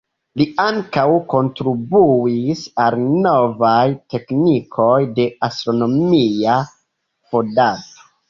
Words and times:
Li 0.39 0.45
ankaŭ 0.61 1.03
kontribuis 1.33 2.63
al 2.85 2.97
novaj 3.27 3.83
teknikoj 4.15 4.97
de 5.21 5.27
astronomia 5.51 6.57
fotado. 6.73 8.09